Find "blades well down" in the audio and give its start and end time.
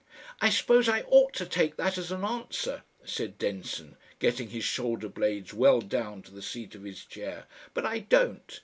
5.09-6.23